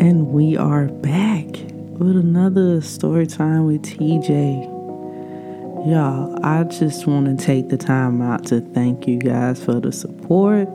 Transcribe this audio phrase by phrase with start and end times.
[0.00, 4.64] And we are back with another story time with TJ.
[5.86, 9.92] Y'all, I just want to take the time out to thank you guys for the
[9.92, 10.72] support,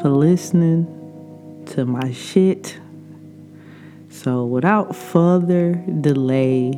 [0.00, 0.86] for listening
[1.74, 2.78] to my shit.
[4.10, 6.70] So, without further delay,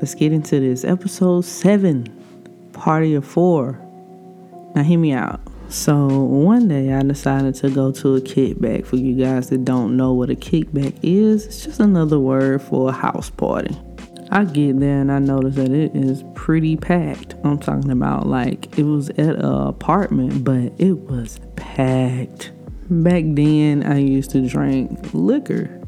[0.00, 3.78] let's get into this episode 7, party of 4.
[4.74, 5.51] Now, hear me out.
[5.72, 8.84] So one day I decided to go to a kickback.
[8.84, 12.90] For you guys that don't know what a kickback is, it's just another word for
[12.90, 13.74] a house party.
[14.30, 17.36] I get there and I notice that it is pretty packed.
[17.42, 22.52] I'm talking about like it was at an apartment, but it was packed.
[22.90, 25.81] Back then, I used to drink liquor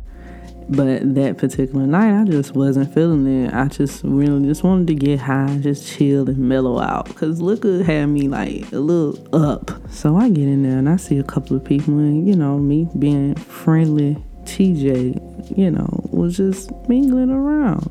[0.69, 3.53] but that particular night, I just wasn't feeling it.
[3.53, 7.15] I just really just wanted to get high, just chill and mellow out.
[7.17, 9.71] Cause liquor had me like a little up.
[9.91, 12.59] So I get in there and I see a couple of people, and you know,
[12.59, 17.91] me being friendly, TJ, you know, was just mingling around.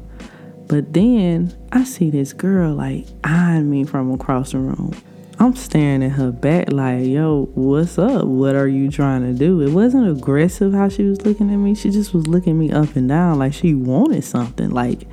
[0.68, 4.94] But then I see this girl like eyeing me from across the room.
[5.44, 8.24] I'm staring at her back like, yo, what's up?
[8.24, 9.60] What are you trying to do?
[9.60, 11.76] It wasn't aggressive how she was looking at me.
[11.76, 15.06] She just was looking me up and down like she wanted something, like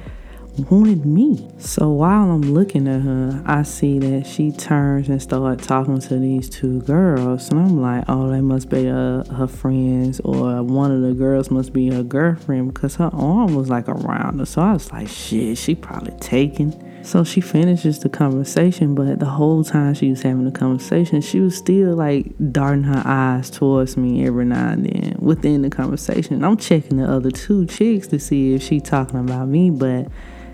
[0.70, 1.50] wanted me.
[1.59, 6.19] So while I'm looking at her, I see that she turns and starts talking to
[6.20, 7.50] these two girls.
[7.50, 11.50] And I'm like, oh, they must be uh, her friends, or one of the girls
[11.50, 14.47] must be her girlfriend because her arm was like around her.
[14.47, 16.89] So I was like, shit, she probably taken.
[17.03, 21.41] So she finishes the conversation, but the whole time she was having the conversation, she
[21.41, 26.45] was still like darting her eyes towards me every now and then within the conversation.
[26.45, 30.09] I'm checking the other two chicks to see if she talking about me, but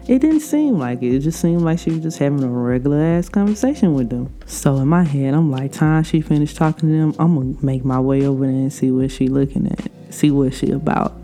[0.08, 1.16] it didn't seem like it.
[1.16, 4.32] It just seemed like she was just having a regular ass conversation with them.
[4.46, 7.84] So in my head, I'm like, time she finished talking to them, I'm gonna make
[7.84, 11.20] my way over there and see what she looking at, see what she about.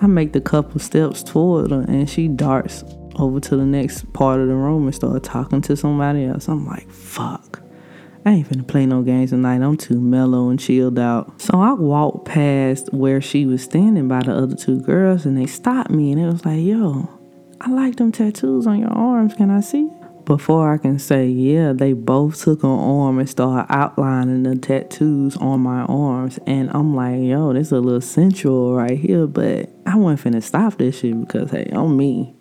[0.00, 2.82] I make the couple steps toward her and she darts
[3.16, 6.48] over to the next part of the room and start talking to somebody else.
[6.48, 7.62] I'm like, fuck.
[8.24, 9.62] I ain't finna play no games tonight.
[9.62, 11.40] I'm too mellow and chilled out.
[11.40, 15.46] So I walked past where she was standing by the other two girls and they
[15.46, 17.10] stopped me and it was like, yo,
[17.60, 19.34] I like them tattoos on your arms.
[19.34, 19.90] Can I see?
[20.24, 25.36] Before I can say, yeah, they both took an arm and started outlining the tattoos
[25.38, 26.38] on my arms.
[26.46, 30.42] And I'm like, yo, this is a little sensual right here, but I wasn't finna
[30.44, 32.36] stop this shit because, hey, I'm me.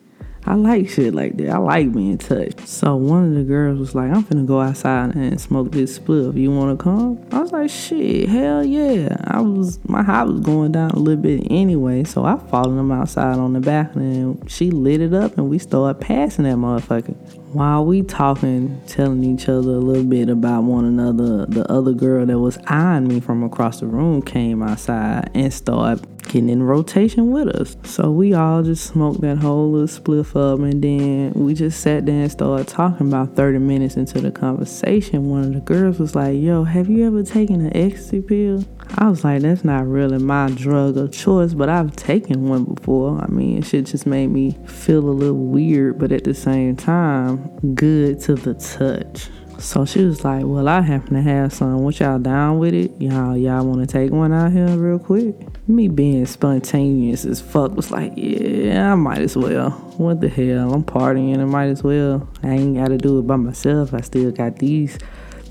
[0.46, 1.50] I like shit like that.
[1.50, 2.68] I like being touched.
[2.68, 6.36] So one of the girls was like, I'm finna go outside and smoke this spliff.
[6.36, 7.24] You wanna come?
[7.32, 9.18] I was like, shit, hell yeah.
[9.26, 12.92] I was my high was going down a little bit anyway, so I followed them
[12.92, 17.16] outside on the balcony and she lit it up and we started passing that motherfucker.
[17.54, 22.26] While we talking, telling each other a little bit about one another, the other girl
[22.26, 27.32] that was eyeing me from across the room came outside and started getting in rotation
[27.32, 27.76] with us.
[27.84, 32.06] So we all just smoked that whole little spliff up and then we just sat
[32.06, 35.30] there and started talking about 30 minutes into the conversation.
[35.30, 38.64] One of the girls was like, Yo, have you ever taken an ecstasy pill?
[38.98, 43.22] I was like, that's not really my drug of choice, but I've taken one before.
[43.22, 47.38] I mean, shit just made me feel a little weird, but at the same time,
[47.74, 49.30] good to the touch.
[49.62, 51.84] So she was like, Well, I happen to have some.
[51.84, 52.92] What y'all down with it?
[53.00, 55.36] Y'all, y'all want to take one out here real quick?
[55.68, 59.70] Me being spontaneous as fuck was like, Yeah, I might as well.
[59.98, 60.74] What the hell?
[60.74, 61.40] I'm partying.
[61.40, 62.28] I might as well.
[62.42, 63.94] I ain't got to do it by myself.
[63.94, 64.98] I still got these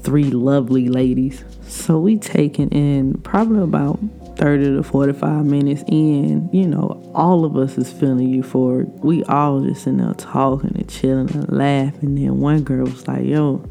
[0.03, 1.45] three lovely ladies.
[1.69, 4.01] So we taking in probably about
[4.37, 8.89] 30 to 45 minutes in, you know, all of us is feeling euphoric.
[9.05, 12.01] We all just in there talking and chilling and laughing.
[12.03, 13.65] And then one girl was like, yo,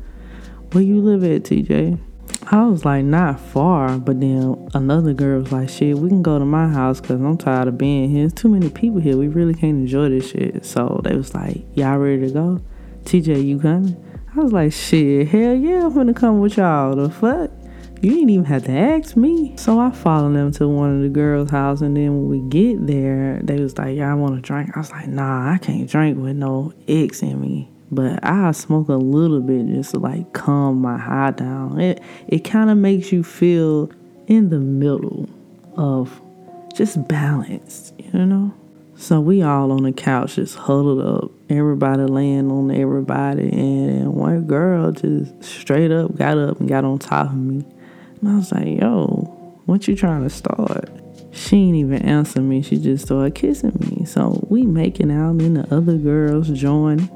[0.71, 1.99] where you live at, TJ?
[2.51, 6.39] I was like, not far, but then another girl was like, shit, we can go
[6.39, 8.21] to my house because I'm tired of being here.
[8.21, 9.17] There's too many people here.
[9.17, 10.65] We really can't enjoy this shit.
[10.65, 12.61] So they was like, y'all ready to go?
[13.03, 14.03] TJ, you coming?
[14.35, 16.95] I was like, shit, hell yeah, I'm gonna come with y'all.
[16.95, 17.51] The fuck?
[18.01, 19.57] You didn't even have to ask me.
[19.57, 22.87] So I followed them to one of the girls' house, and then when we get
[22.87, 26.17] there, they was like, "Y'all want to drink?" I was like, "Nah, I can't drink
[26.17, 30.81] with no X in me." But I smoke a little bit just to like calm
[30.81, 31.79] my high down.
[31.79, 33.91] It it kind of makes you feel
[34.27, 35.27] in the middle
[35.75, 36.21] of
[36.73, 38.53] just balanced, you know.
[38.95, 44.43] So we all on the couch just huddled up, everybody laying on everybody, and one
[44.43, 47.65] girl just straight up got up and got on top of me,
[48.19, 50.89] and I was like, "Yo, what you trying to start?"
[51.31, 52.61] She ain't even answer me.
[52.61, 54.05] She just started kissing me.
[54.05, 57.09] So we making out, and the other girls join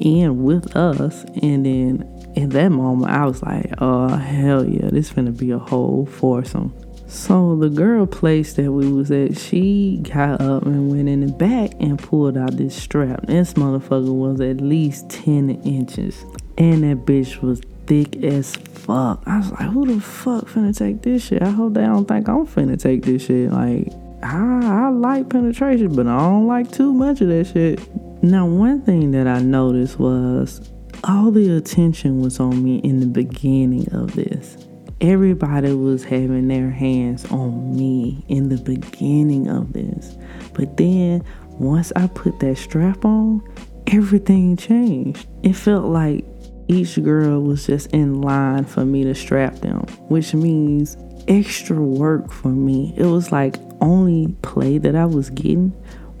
[0.00, 1.24] in with us.
[1.42, 5.58] And then in that moment, I was like, oh, hell yeah, this finna be a
[5.58, 6.74] whole foursome.
[7.08, 11.32] So the girl place that we was at, she got up and went in the
[11.32, 13.26] back and pulled out this strap.
[13.26, 16.24] This motherfucker was at least 10 inches.
[16.58, 19.22] And that bitch was thick as fuck.
[19.24, 21.42] I was like, who the fuck finna take this shit?
[21.42, 23.52] I hope they don't think I'm finna take this shit.
[23.52, 23.88] Like,
[24.22, 27.80] I, I like penetration, but I don't like too much of that shit.
[28.22, 30.72] Now, one thing that I noticed was
[31.04, 34.66] all the attention was on me in the beginning of this.
[35.00, 40.16] Everybody was having their hands on me in the beginning of this.
[40.54, 43.42] But then once I put that strap on,
[43.86, 45.28] everything changed.
[45.42, 46.24] It felt like
[46.68, 50.96] each girl was just in line for me to strap them, which means
[51.28, 52.94] extra work for me.
[52.96, 55.72] It was like only play that I was getting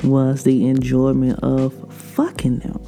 [0.04, 2.80] was the enjoyment of fucking them.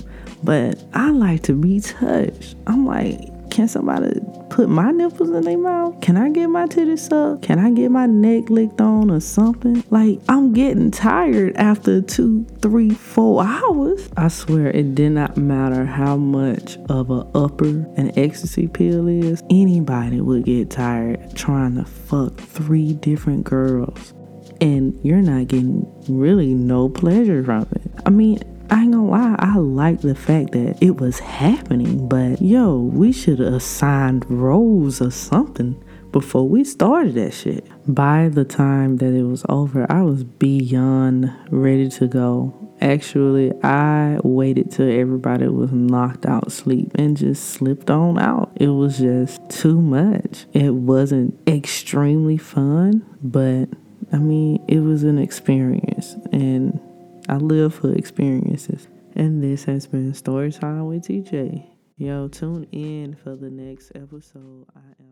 [0.43, 2.57] But I like to be touched.
[2.67, 3.19] I'm like,
[3.51, 4.21] can somebody
[4.51, 6.01] put my nipples in their mouth?
[6.01, 7.43] Can I get my titties sucked?
[7.43, 9.83] Can I get my neck licked on or something?
[9.91, 14.09] Like, I'm getting tired after two, three, four hours.
[14.17, 17.67] I swear it did not matter how much of a upper
[17.97, 24.15] an ecstasy pill is, anybody would get tired trying to fuck three different girls.
[24.61, 27.91] And you're not getting really no pleasure from it.
[28.05, 28.41] I mean,
[28.71, 33.13] I ain't gonna lie, I like the fact that it was happening, but yo, we
[33.13, 35.83] should have assigned roles or something
[36.13, 37.67] before we started that shit.
[37.87, 42.55] By the time that it was over, I was beyond ready to go.
[42.81, 48.53] Actually, I waited till everybody was knocked out sleep and just slipped on out.
[48.57, 50.47] It was just too much.
[50.53, 53.69] It wasn't extremely fun, but
[54.13, 56.81] I mean, it was an experience and
[57.29, 58.89] I live for experiences.
[59.15, 61.67] And this has been Story Time with TJ.
[61.97, 64.67] Yo, tune in for the next episode.
[64.77, 65.08] I am